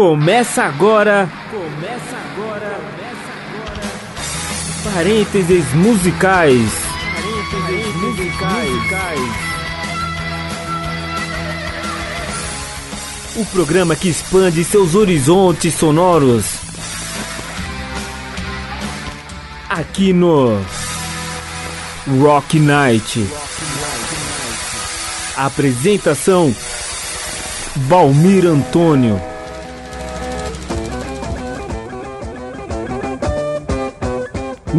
[0.00, 1.28] Começa agora.
[1.50, 2.80] Começa agora.
[2.80, 4.94] Começa agora.
[4.94, 6.72] Parênteses musicais.
[7.52, 8.70] Parênteses musicais.
[13.36, 16.46] O programa que expande seus horizontes sonoros.
[19.68, 20.64] Aqui no
[22.22, 23.28] Rock Night.
[25.36, 26.56] Apresentação
[27.76, 29.29] Valmir Antônio.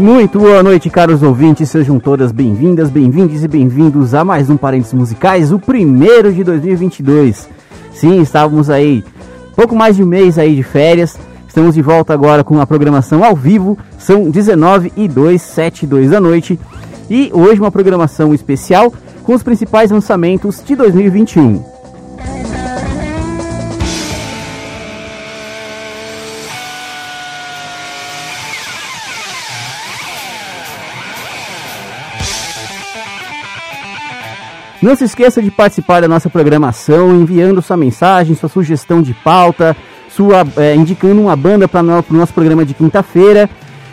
[0.02, 1.70] Muito boa noite, caros ouvintes.
[1.70, 7.48] Sejam todas bem-vindas, bem-vindos e bem-vindos a mais um Parênteses Musicais, o primeiro de 2022.
[7.94, 9.04] Sim, estávamos aí
[9.56, 11.20] pouco mais de um mês aí de férias.
[11.48, 13.78] Estamos de volta agora com a programação ao vivo.
[14.00, 16.60] São 19 e 2, 7 e 2 da noite.
[17.08, 21.64] E hoje uma programação especial com os principais lançamentos de 2021.
[34.82, 39.78] Não se esqueça de participar da nossa programação, enviando sua mensagem, sua sugestão de pauta,
[40.10, 43.48] sua é, indicando uma banda para o nosso programa de quinta-feira,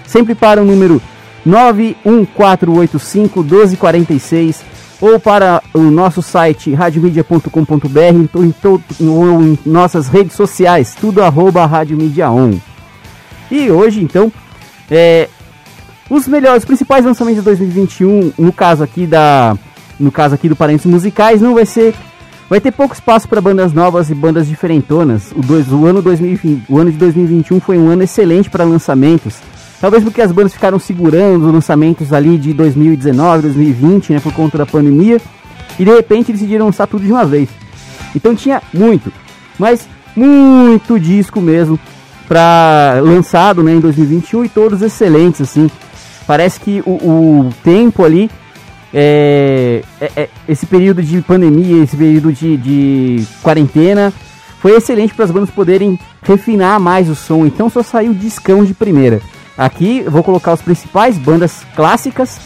[0.06, 1.02] sempre para o número
[1.44, 4.64] 91485 1246
[5.00, 8.38] ou para o nosso site radiomedia.com.br
[9.00, 12.54] ou em nossas redes sociais, tudo arroba Rádio Media On.
[13.50, 14.32] E hoje, então,
[14.90, 15.28] é,
[16.08, 19.56] os melhores, os principais lançamentos de 2021, no caso aqui da
[19.98, 21.94] no caso aqui do Parênteses Musicais, não vai ser.
[22.48, 25.32] Vai ter pouco espaço para bandas novas e bandas diferentonas.
[25.32, 29.36] O, dois, o, ano 2020, o ano de 2021 foi um ano excelente para lançamentos.
[29.80, 34.56] Talvez porque as bandas ficaram segurando os lançamentos ali de 2019, 2020, né, por conta
[34.56, 35.20] da pandemia.
[35.78, 37.50] E de repente decidiram lançar tudo de uma vez.
[38.16, 39.12] Então tinha muito,
[39.58, 41.78] mas muito disco mesmo
[42.26, 45.70] para lançado né, em 2021 e todos excelentes assim.
[46.26, 48.30] Parece que o, o tempo ali
[48.92, 54.12] é, é, é, esse período de pandemia, esse período de, de quarentena,
[54.60, 57.46] foi excelente para as bandas poderem refinar mais o som.
[57.46, 59.20] Então só saiu discão de primeira.
[59.56, 62.38] Aqui eu vou colocar os principais bandas clássicas,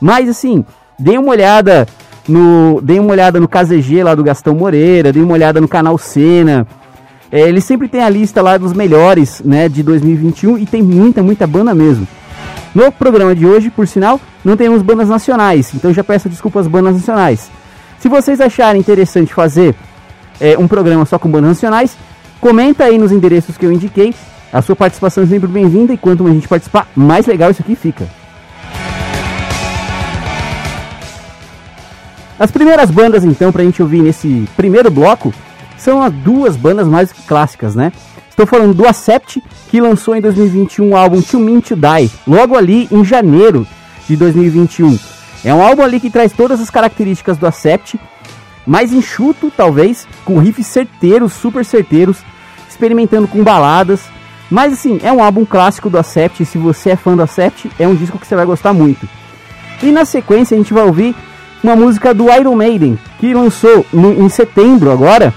[0.00, 0.64] mas assim,
[0.98, 1.86] dê uma olhada
[2.28, 5.98] no, dê uma olhada no KZG lá do Gastão Moreira, dê uma olhada no canal
[5.98, 6.66] Cena.
[7.30, 11.22] É, ele sempre tem a lista lá dos melhores, né, de 2021 e tem muita,
[11.22, 12.06] muita banda mesmo.
[12.74, 16.72] No programa de hoje, por sinal, não temos bandas nacionais, então já peço desculpas às
[16.72, 17.50] bandas nacionais.
[17.98, 19.74] Se vocês acharem interessante fazer
[20.40, 21.96] é, um programa só com bandas nacionais,
[22.40, 24.14] comenta aí nos endereços que eu indiquei.
[24.52, 27.74] A sua participação é sempre bem-vinda e quanto mais gente participar, mais legal isso aqui
[27.74, 28.06] fica.
[32.38, 35.32] As primeiras bandas, então, para a gente ouvir nesse primeiro bloco,
[35.78, 37.92] são as duas bandas mais clássicas, né?
[38.28, 42.56] Estou falando do Acept, que lançou em 2021 o álbum To Mean To Die, logo
[42.56, 43.66] ali em janeiro
[44.08, 44.98] de 2021.
[45.44, 47.98] É um álbum ali que traz todas as características do Acept,
[48.66, 52.18] mais enxuto talvez, com riffs certeiros, super certeiros,
[52.68, 54.02] experimentando com baladas.
[54.50, 57.86] Mas assim, é um álbum clássico do Acept, se você é fã do Acept, é
[57.86, 59.08] um disco que você vai gostar muito.
[59.82, 61.14] E na sequência a gente vai ouvir
[61.62, 65.32] uma música do Iron Maiden, que lançou no, em setembro agora,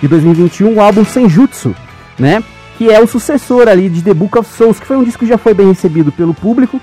[0.00, 1.74] de 2021, o álbum Senjutsu,
[2.18, 2.42] né?
[2.76, 5.30] Que é o sucessor ali de The Book of Souls, que foi um disco que
[5.30, 6.80] já foi bem recebido pelo público,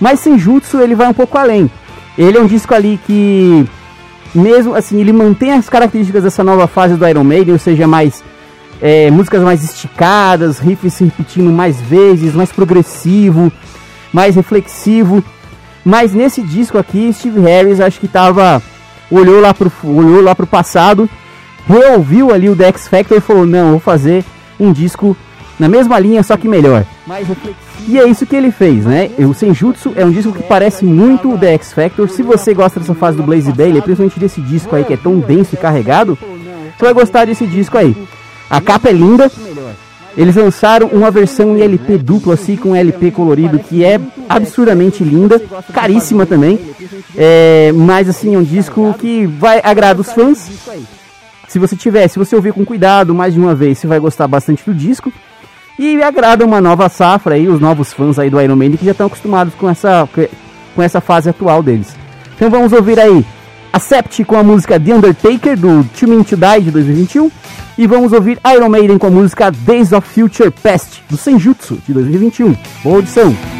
[0.00, 1.70] mas Senjutsu ele vai um pouco além.
[2.16, 3.66] Ele é um disco ali que
[4.34, 8.22] mesmo assim, ele mantém as características dessa nova fase do Iron Maiden, ou seja, mais
[8.80, 13.52] é, músicas mais esticadas, riffs se repetindo mais vezes, mais progressivo,
[14.12, 15.22] mais reflexivo.
[15.84, 18.62] Mas nesse disco aqui, Steve Harris acho que tava
[19.10, 21.08] olhou lá pro olhou lá pro passado,
[21.66, 24.24] reouviu ali o The X Factor e falou: "Não, vou fazer
[24.58, 25.16] um disco
[25.60, 26.86] na mesma linha, só que melhor.
[27.86, 29.10] E é isso que ele fez, né?
[29.18, 32.08] O Senjutsu é um disco que parece muito o The X Factor.
[32.08, 35.18] Se você gosta dessa fase do Blaze Bailey, principalmente desse disco aí que é tão
[35.18, 37.94] denso e carregado, você vai gostar desse disco aí.
[38.48, 39.30] A capa é linda.
[40.16, 45.40] Eles lançaram uma versão em LP duplo, assim, com LP colorido, que é absurdamente linda,
[45.72, 46.58] caríssima também.
[47.14, 50.48] É, mas assim, é um disco que vai agradar os fãs
[51.50, 54.28] se você tiver, se você ouvir com cuidado mais de uma vez, você vai gostar
[54.28, 55.12] bastante do disco.
[55.82, 58.90] E agrada uma nova safra aí, os novos fãs aí do Iron Maiden que já
[58.90, 60.06] estão acostumados com essa,
[60.74, 61.96] com essa fase atual deles.
[62.36, 63.24] Então vamos ouvir aí
[63.72, 67.30] Accept com a música The Undertaker do To Mean To Die de 2021
[67.78, 71.94] e vamos ouvir Iron Maiden com a música Days of Future Past do Senjutsu de
[71.94, 72.54] 2021.
[72.84, 73.59] Boa audição!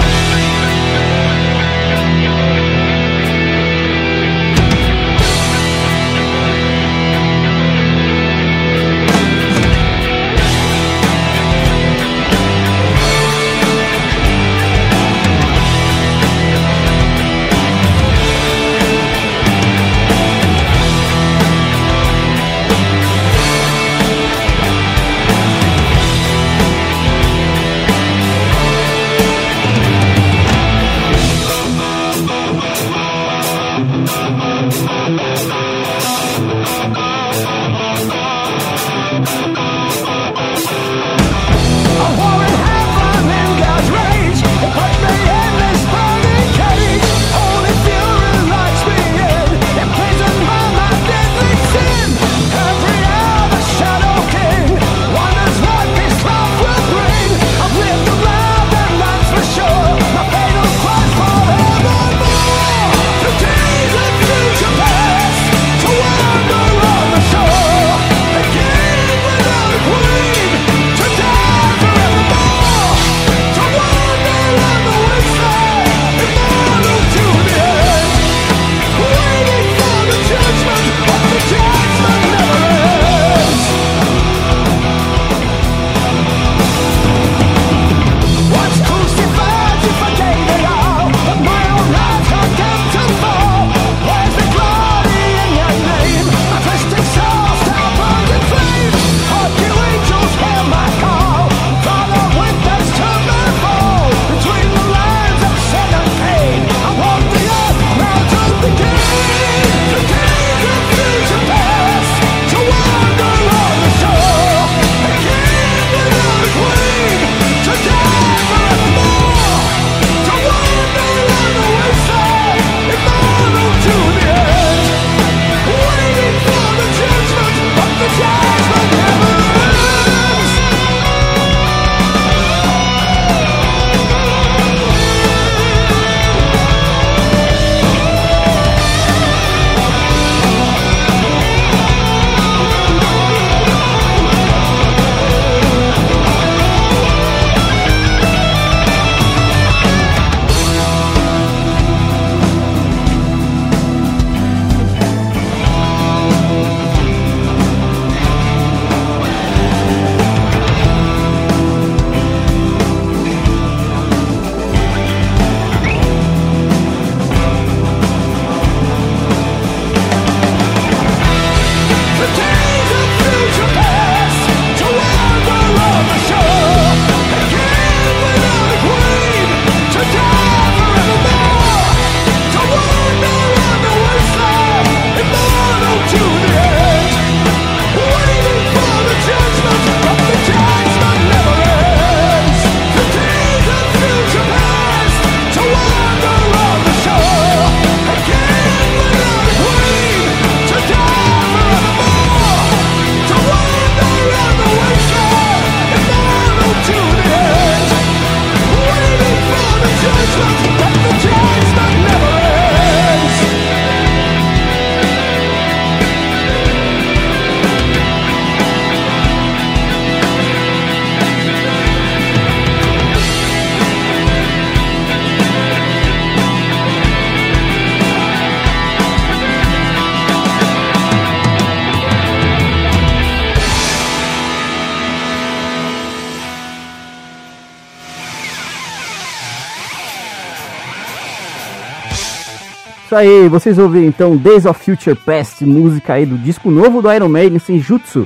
[243.11, 247.11] Isso aí, vocês ouviram então Days of Future Past, música aí do disco novo do
[247.11, 248.25] Iron Maiden, Senjutsu.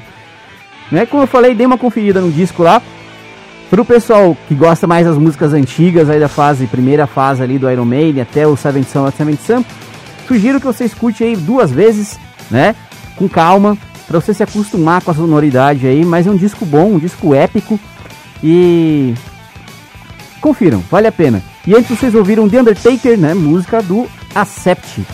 [0.92, 1.08] Né?
[1.08, 2.80] Como eu falei, dei uma conferida no disco lá.
[3.68, 7.68] Pro pessoal que gosta mais das músicas antigas aí da fase, primeira fase ali do
[7.68, 9.66] Iron Maiden até o Seventh Sun, Seventh Sun,
[10.28, 12.20] sugiro que você escute aí duas vezes,
[12.52, 12.76] né?
[13.16, 13.76] Com calma,
[14.08, 17.34] para você se acostumar com a sonoridade aí, mas é um disco bom, um disco
[17.34, 17.80] épico
[18.44, 19.16] e
[20.40, 21.42] confiram, vale a pena.
[21.66, 23.34] E antes vocês ouviram The Undertaker, né?
[23.34, 25.06] Música do Acept.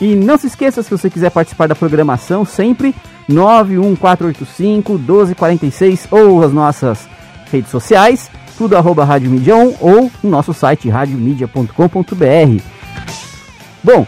[0.00, 2.94] E não se esqueça, se você quiser participar da programação, sempre
[3.28, 7.06] 91485 1246 ou as nossas
[7.52, 12.62] redes sociais, tudo arroba Rádio Mídia 1 ou no nosso site radiomedia.com.br.
[13.84, 14.06] Bom,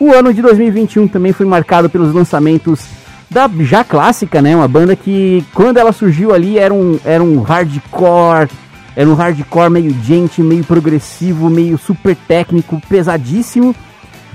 [0.00, 2.86] o ano de 2021 também foi marcado pelos lançamentos
[3.30, 4.54] da já clássica, né?
[4.54, 8.48] Uma banda que quando ela surgiu ali era um, era um hardcore,
[8.96, 13.74] era um hardcore meio gente, meio progressivo, meio super técnico, pesadíssimo,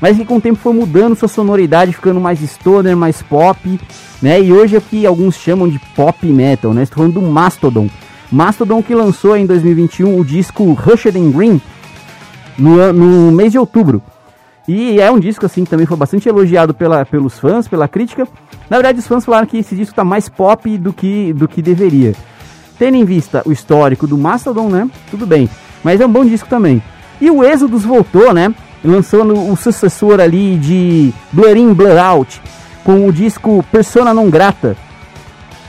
[0.02, 3.80] mas que com o tempo foi mudando sua sonoridade, ficando mais stoner, mais pop,
[4.22, 4.42] né?
[4.42, 6.84] E hoje é o que alguns chamam de pop metal, né?
[6.84, 7.90] Estou falando do Mastodon.
[8.32, 11.62] Mastodon que lançou em 2021 o disco Rushed in Green
[12.58, 14.02] no, no mês de outubro.
[14.68, 18.28] E é um disco assim que também foi bastante elogiado pela, pelos fãs, pela crítica.
[18.70, 21.62] Na verdade, os fãs falaram que esse disco tá mais pop do que, do que
[21.62, 22.14] deveria.
[22.80, 24.90] Tendo em vista o histórico do Mastodon, né?
[25.12, 25.50] Tudo bem.
[25.84, 26.82] Mas é um bom disco também.
[27.20, 28.54] E o Exodus voltou, né?
[28.84, 32.42] Lançando o sucessor ali de Blur In, Blur Out,
[32.86, 34.78] com o disco Persona Non Grata,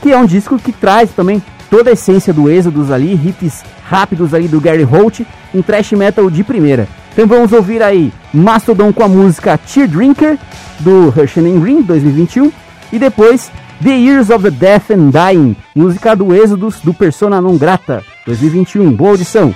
[0.01, 4.33] que é um disco que traz também toda a essência do Exodus ali, hits rápidos
[4.33, 5.21] ali do Gary Holt,
[5.53, 6.87] um thrash metal de primeira.
[7.11, 10.37] Então vamos ouvir aí Mastodon com a música Tear Drinker
[10.79, 12.49] do Russian Green 2021
[12.93, 13.51] e depois
[13.81, 18.91] The Years of the Death and Dying, música do Êxodos do Persona Non Grata 2021.
[18.91, 19.55] Boa audição!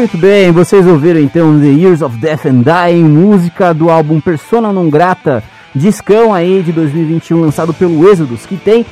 [0.00, 4.72] Muito bem, vocês ouviram então The Years of Death and Dying, música do álbum Persona
[4.72, 8.86] Non Grata, discão aí de 2021 lançado pelo Exodus, que tem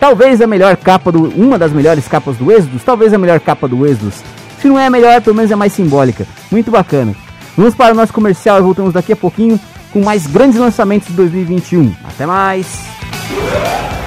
[0.00, 3.68] talvez a melhor capa do uma das melhores capas do Exodus, talvez a melhor capa
[3.68, 4.16] do Exodus.
[4.60, 6.26] Se não é a melhor, pelo menos é mais simbólica.
[6.50, 7.14] Muito bacana.
[7.56, 9.58] Vamos para o nosso comercial e voltamos daqui a pouquinho
[9.92, 11.94] com mais grandes lançamentos de 2021.
[12.04, 12.66] Até mais.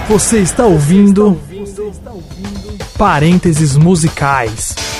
[0.09, 1.39] Você está ouvindo
[2.97, 4.90] Parênteses musicais.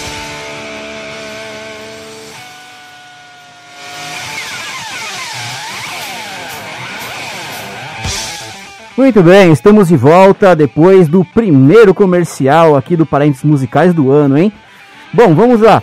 [8.98, 14.38] Muito bem, estamos de volta depois do primeiro comercial aqui do Parênteses Musicais do ano,
[14.38, 14.52] hein?
[15.14, 15.82] Bom, vamos lá.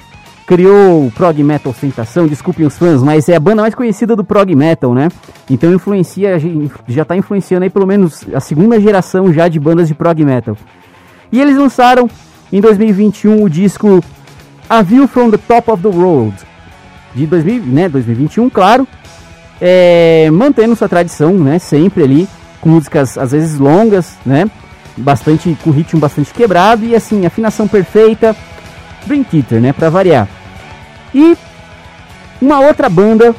[0.48, 4.24] criou o prog metal Sentação, desculpem os fãs, mas é a banda mais conhecida do
[4.24, 5.10] prog metal, né?
[5.48, 6.40] Então influencia,
[6.88, 10.58] já está influenciando aí pelo menos a segunda geração já de bandas de prog metal.
[11.32, 12.10] E eles lançaram
[12.52, 14.04] em 2021 o disco
[14.68, 16.34] A View from the Top of the World,
[17.16, 18.88] de 2000, né, 2021, claro,
[19.62, 22.28] é, mantendo sua tradição, né, sempre ali,
[22.60, 24.50] com músicas às vezes longas, né,
[24.98, 28.36] bastante, com ritmo bastante quebrado e assim, afinação perfeita,
[29.06, 30.28] Dream Theater, né, para variar.
[31.14, 31.38] E
[32.42, 33.34] uma outra banda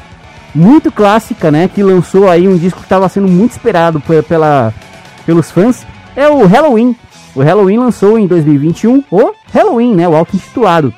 [0.55, 4.73] muito clássica, né, que lançou aí um disco que estava sendo muito esperado pela,
[5.25, 5.85] pelos fãs,
[6.15, 6.95] é o Halloween.
[7.35, 10.91] O Halloween lançou em 2021 o Halloween, né, o auto-intitulado.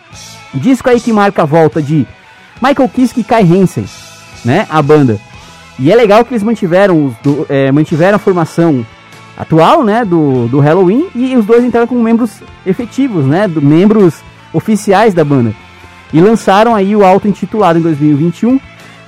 [0.53, 2.07] Disco aí que marca a volta de
[2.61, 3.85] Michael Kiske e Kai Hansen,
[4.43, 4.67] né?
[4.69, 5.19] A banda.
[5.77, 8.85] E é legal que eles mantiveram, do, é, mantiveram a formação
[9.37, 10.03] atual, né?
[10.03, 13.47] Do, do Halloween e os dois entraram como membros efetivos, né?
[13.47, 14.15] Do, membros
[14.53, 15.53] oficiais da banda.
[16.11, 18.59] E lançaram aí o álbum intitulado em 2021,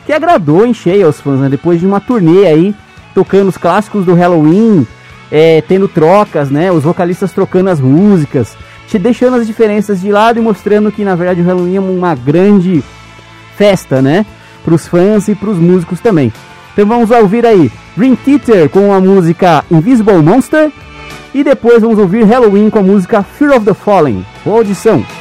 [0.06, 1.50] que agradou em cheio aos fãs, né?
[1.50, 2.74] Depois de uma turnê aí,
[3.14, 4.88] tocando os clássicos do Halloween,
[5.30, 6.72] é, tendo trocas, né?
[6.72, 8.56] Os vocalistas trocando as músicas,
[8.88, 12.16] te deixando as diferenças de lado e mostrando que na verdade o Halloween é uma
[12.16, 12.84] grande
[13.62, 14.26] festa, né?
[14.66, 16.34] Para os fãs e para os músicos também.
[16.74, 20.72] Então vamos ouvir aí Dream Theater com a música Invisible Monster
[21.32, 24.26] e depois vamos ouvir Halloween com a música Fear of the Fallen.
[24.44, 25.21] Boa audição!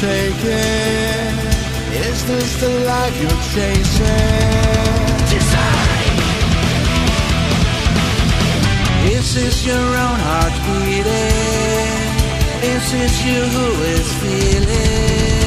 [0.00, 1.36] taking?
[2.08, 5.06] Is this the life you're chasing?
[5.34, 6.16] Design.
[9.12, 12.10] Is this your own heart beating?
[12.74, 15.39] Is this you who is feeling?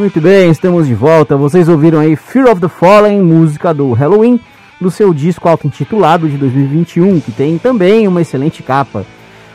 [0.00, 1.36] Muito bem, estamos de volta.
[1.36, 4.40] Vocês ouviram aí Fear of the Fallen, música do Halloween,
[4.80, 9.04] do seu disco auto-intitulado de 2021, que tem também uma excelente capa.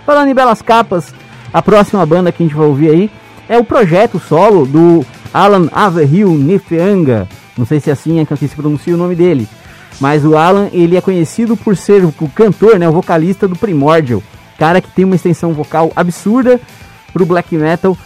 [0.05, 1.15] Falando em belas capas,
[1.51, 3.11] a próxima banda que a gente vai ouvir aí
[3.49, 7.27] é o projeto solo do Alan Averhill Nifeanga.
[7.57, 9.47] Não sei se é assim é que se pronuncia o nome dele.
[9.99, 14.21] Mas o Alan, ele é conhecido por ser o cantor, né, o vocalista do Primordial.
[14.59, 16.61] Cara que tem uma extensão vocal absurda
[17.11, 17.97] pro black metal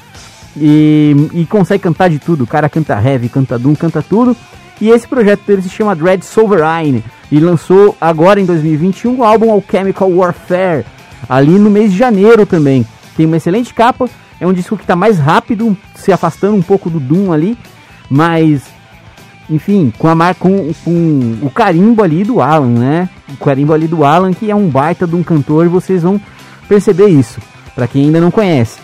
[0.55, 2.43] e, e consegue cantar de tudo.
[2.43, 4.35] O cara canta heavy, canta doom, canta tudo.
[4.81, 9.51] E esse projeto dele se chama Dread Sovereign e lançou agora em 2021 o álbum
[9.51, 10.85] Alchemical Warfare,
[11.27, 12.85] ali no mês de janeiro também.
[13.17, 16.89] Tem uma excelente capa, é um disco que está mais rápido, se afastando um pouco
[16.89, 17.57] do Doom ali,
[18.09, 18.63] mas
[19.49, 23.09] enfim, com, a mar, com, com o carimbo ali do Alan, né?
[23.27, 26.21] O carimbo ali do Alan, que é um baita de um cantor, vocês vão
[26.67, 27.41] perceber isso,
[27.75, 28.79] para quem ainda não conhece.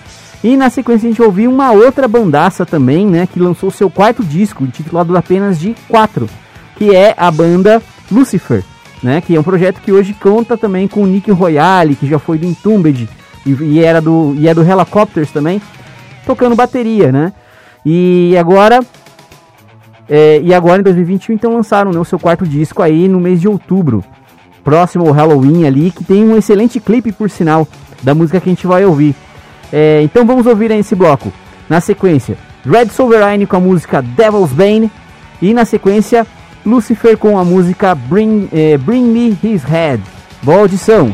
[0.46, 3.26] E na sequência a gente ouviu uma outra bandaça também, né?
[3.26, 6.30] Que lançou seu quarto disco, intitulado apenas de 4,
[6.78, 7.82] que é a banda
[8.12, 8.64] Lucifer,
[9.02, 9.22] né?
[9.22, 12.38] Que é um projeto que hoje conta também com o Nick Royale, que já foi
[12.38, 13.10] do Entombed
[13.44, 15.60] e, e, era do, e é do Helicopters também,
[16.28, 17.34] tocando bateria, né?
[17.84, 18.82] E agora
[20.08, 23.42] é, e agora em 2021 então lançaram né, o seu quarto disco aí no mês
[23.42, 24.06] de outubro,
[24.64, 27.68] próximo ao Halloween ali, que tem um excelente clipe por sinal
[28.04, 29.16] da música que a gente vai ouvir.
[29.72, 31.32] É, então vamos ouvir aí esse bloco.
[31.68, 34.92] Na sequência, Red Sovereign com a música Devil's Bane
[35.42, 36.26] e na sequência
[36.66, 40.02] Lucifer com a música Bring, é, Bring Me His Head.
[40.42, 41.14] Boa audição!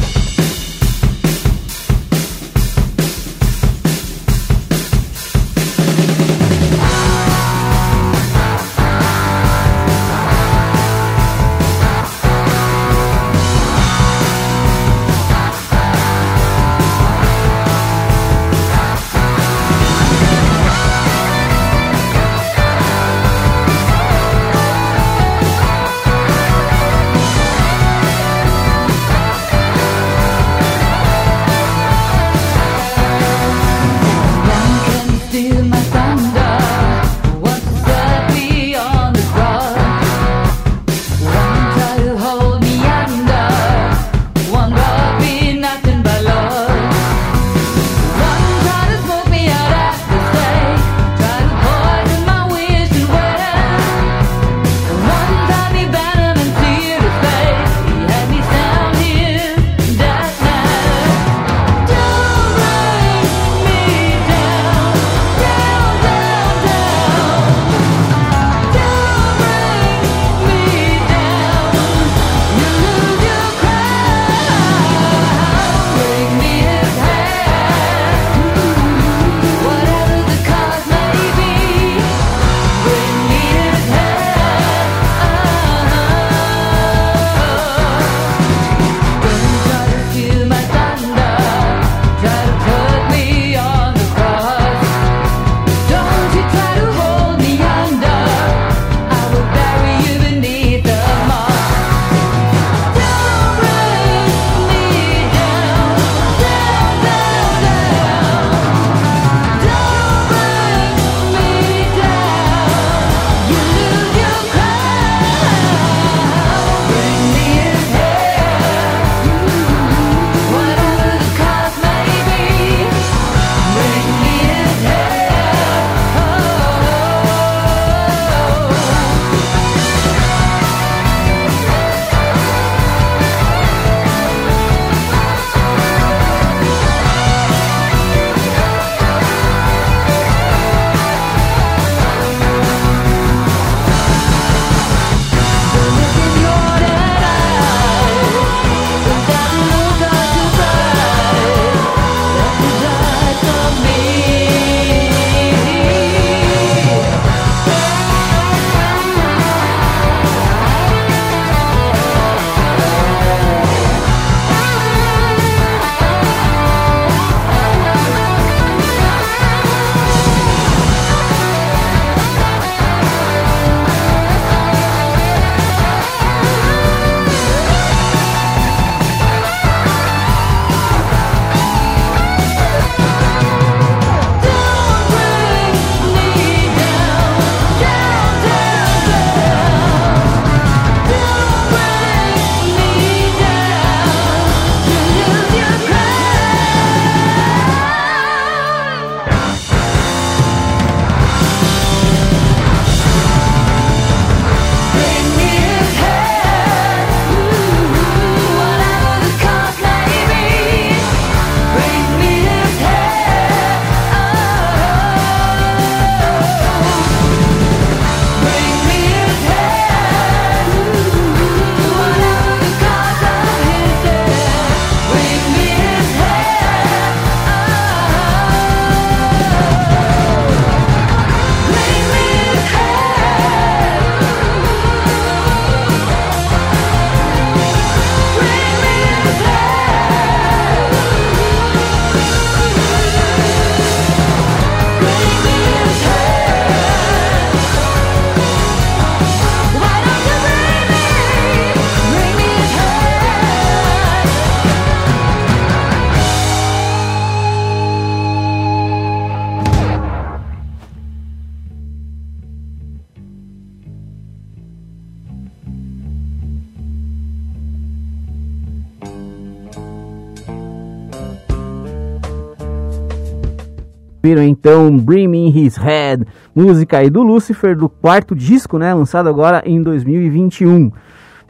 [274.31, 276.25] Viram então Me His Head,
[276.55, 280.89] música aí do Lucifer, do quarto disco, né, lançado agora em 2021.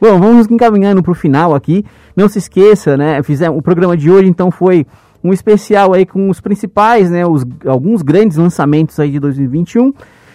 [0.00, 1.84] Bom, vamos encaminhando para o final aqui.
[2.16, 4.84] Não se esqueça, né, fizemos, o programa de hoje então foi
[5.22, 9.94] um especial aí com os principais, né, os, alguns grandes lançamentos aí de 2021.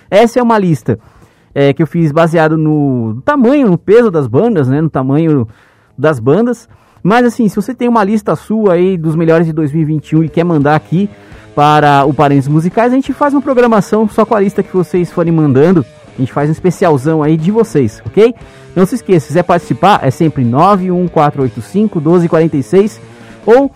[0.10, 0.98] Essa é uma lista
[1.54, 4.80] é, que eu fiz baseado no tamanho, no peso das bandas, né?
[4.80, 5.46] No tamanho
[5.98, 6.70] das bandas.
[7.04, 10.44] Mas assim, se você tem uma lista sua aí dos melhores de 2021 e quer
[10.44, 11.10] mandar aqui
[11.56, 15.12] para o Parentes Musicais, a gente faz uma programação só com a lista que vocês
[15.12, 15.86] forem mandando.
[16.16, 18.34] A gente faz um especialzão aí de vocês, ok?
[18.76, 23.02] Não se esqueça, se quiser participar, é sempre 91485 1246
[23.46, 23.72] ou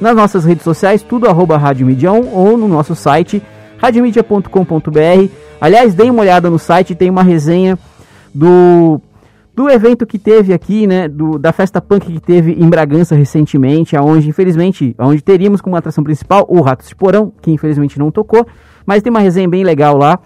[0.00, 3.42] nas nossas redes sociais, tudo arroba Rádio Mídia 1 ou no nosso site
[3.78, 5.28] radiomedia.com.br.
[5.60, 7.78] Aliás, dê uma olhada no site, tem uma resenha
[8.32, 9.00] do
[9.54, 13.96] do evento que teve aqui, né, do, da festa punk que teve em Bragança recentemente,
[13.96, 18.44] aonde infelizmente, onde teríamos como atração principal o Ratos de Porão, que infelizmente não tocou,
[18.84, 20.18] mas tem uma resenha bem legal lá,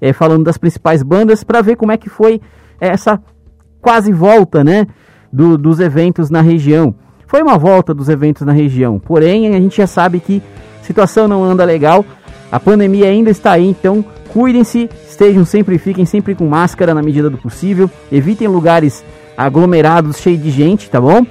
[0.00, 2.40] é, falando das principais bandas para ver como é que foi
[2.80, 3.20] essa
[3.82, 4.86] quase volta, né,
[5.30, 6.94] do, dos eventos na região.
[7.26, 10.42] Foi uma volta dos eventos na região, porém a gente já sabe que
[10.80, 12.04] a situação não anda legal,
[12.50, 14.02] a pandemia ainda está aí, então
[14.32, 14.88] cuidem-se,
[15.20, 19.04] estejam sempre, fiquem sempre com máscara na medida do possível, evitem lugares
[19.36, 21.26] aglomerados cheios de gente, tá bom?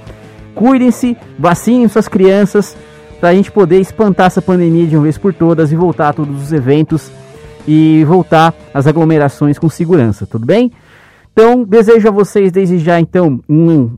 [0.54, 2.76] Cuidem-se, vacinem suas crianças
[3.18, 6.12] para a gente poder espantar essa pandemia de uma vez por todas e voltar a
[6.12, 7.10] todos os eventos
[7.66, 10.70] e voltar às aglomerações com segurança, tudo bem?
[11.32, 13.90] Então, desejo a vocês desde já então um,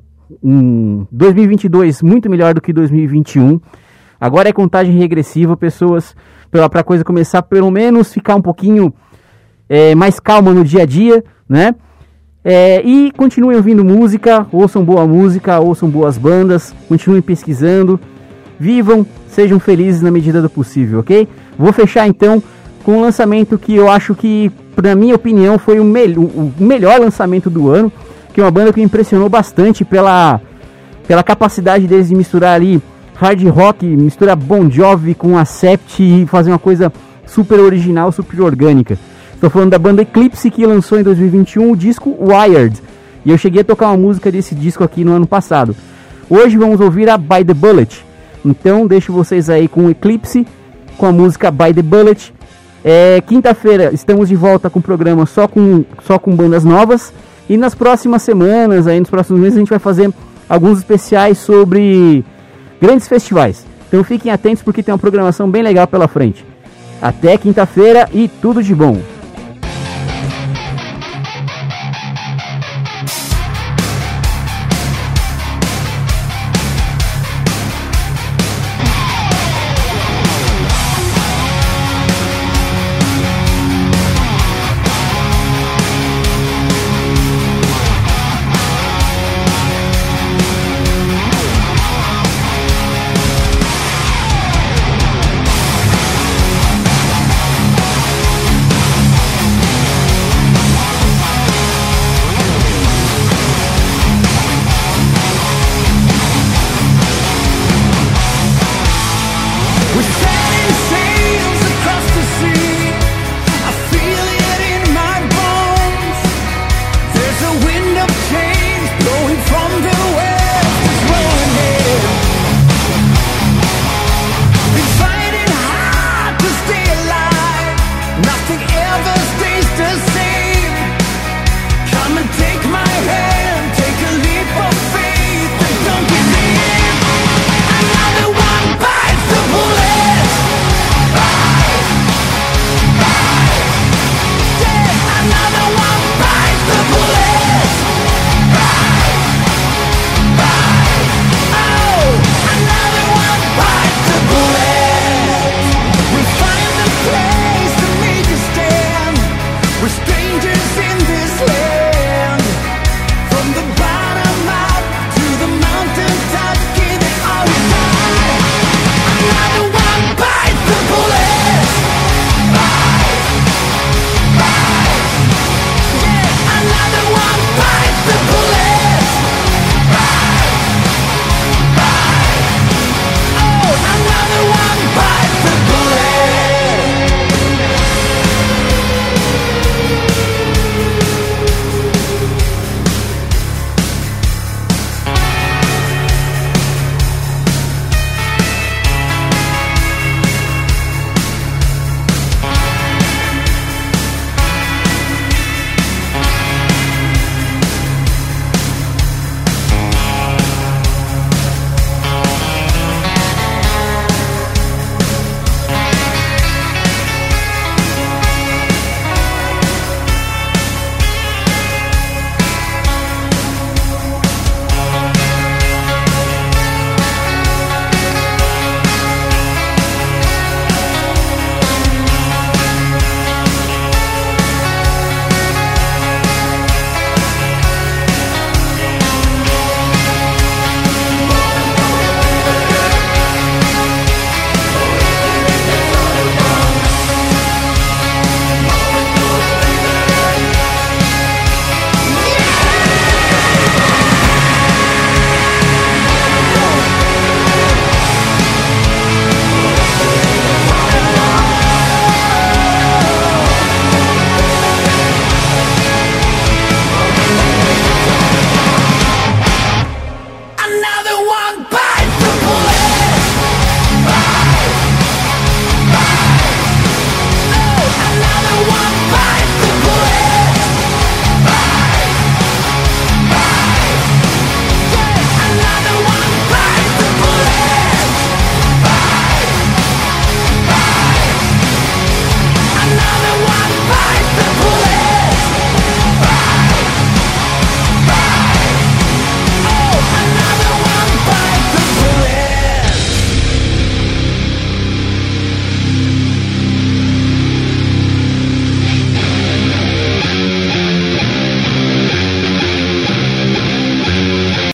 [0.43, 3.61] um 2022 muito melhor do que 2021.
[4.19, 6.17] Agora é contagem regressiva, pessoas
[6.51, 8.93] para a coisa começar pelo menos ficar um pouquinho
[9.73, 11.75] é, mais calma no dia a dia, né?
[12.45, 17.99] É, e continuem ouvindo música, ouçam boa música, ouçam boas bandas, continuem pesquisando,
[18.61, 21.27] vivam, sejam felizes na medida do possível, ok?
[21.59, 22.43] Vou fechar então
[22.85, 24.53] com um lançamento que eu acho que,
[24.83, 27.91] na minha opinião, foi o, me o melhor lançamento do ano,
[28.35, 30.39] que é uma banda que me impressionou bastante pela,
[31.09, 32.83] pela capacidade deles de misturar ali
[33.15, 36.93] hard rock, mistura Bon Jovi com Acept e fazer uma coisa
[37.25, 38.99] super original, super orgânica.
[39.43, 42.81] Estou falando da banda Eclipse que lançou em 2021 o disco Wired.
[43.25, 45.75] E eu cheguei a tocar uma música desse disco aqui no ano passado.
[46.31, 48.05] Hoje vamos ouvir a By the Bullet.
[48.45, 50.47] Então deixo vocês aí com Eclipse,
[50.97, 52.33] com a música By the Bullet.
[52.85, 57.13] É, Quinta-feira estamos de volta com o programa só com, só com bandas novas.
[57.49, 60.09] E nas próximas semanas, aí nos próximos meses, a gente vai fazer
[60.49, 62.25] alguns especiais sobre
[62.81, 63.67] grandes festivais.
[63.89, 66.47] Então fiquem atentos porque tem uma programação bem legal pela frente.
[67.03, 69.01] Até quinta-feira e tudo de bom!